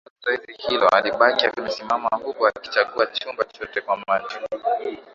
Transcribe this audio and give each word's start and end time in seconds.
Alipomaliza 0.07 0.45
zoezi 0.45 0.61
hilo 0.67 0.87
alibaki 0.89 1.45
amesimama 1.45 2.09
huku 2.23 2.47
akikagua 2.47 3.07
chumba 3.07 3.43
chote 3.45 3.81
kwa 3.81 3.97
macho 4.07 4.39